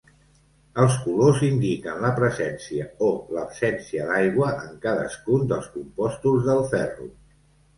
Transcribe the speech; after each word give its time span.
Els 0.83 0.95
colors 1.01 1.41
indiquen 1.47 1.99
la 2.05 2.09
presència 2.21 2.87
o 3.09 3.09
l'absència 3.37 4.09
d'aigua 4.09 4.49
en 4.65 4.75
cadascun 4.87 5.47
dels 5.53 5.69
compostos 5.77 6.49
del 6.51 6.67
ferro. 6.75 7.09